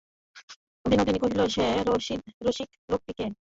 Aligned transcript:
বিনোদিনী 0.85 1.19
কহিল, 1.21 1.41
সে 1.55 1.65
রসিক 1.87 2.69
লোকটি 2.91 3.11
কে। 3.17 3.25